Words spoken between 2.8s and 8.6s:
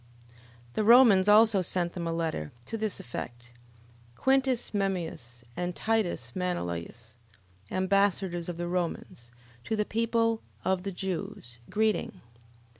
effect: Quintus Memmius, and Titus Manilius, ambassadors of